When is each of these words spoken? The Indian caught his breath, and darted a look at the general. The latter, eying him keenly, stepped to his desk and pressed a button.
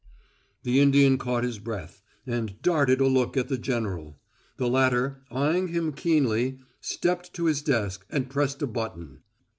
The 0.63 0.79
Indian 0.79 1.19
caught 1.19 1.43
his 1.43 1.59
breath, 1.59 2.01
and 2.25 2.59
darted 2.63 2.99
a 3.01 3.05
look 3.07 3.37
at 3.37 3.49
the 3.49 3.57
general. 3.59 4.19
The 4.57 4.67
latter, 4.67 5.21
eying 5.31 5.67
him 5.67 5.91
keenly, 5.93 6.57
stepped 6.79 7.35
to 7.35 7.45
his 7.45 7.61
desk 7.61 8.03
and 8.09 8.27
pressed 8.27 8.63
a 8.63 8.67
button. 8.67 9.19